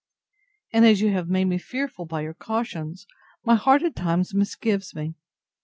And 0.73 0.83
as 0.83 0.99
you 0.99 1.11
have 1.13 1.29
made 1.29 1.45
me 1.45 1.59
fearful 1.59 2.07
by 2.07 2.21
your 2.21 2.33
cautions, 2.33 3.05
my 3.45 3.53
heart 3.53 3.83
at 3.83 3.95
times 3.95 4.33
misgives 4.33 4.95
me. 4.95 5.13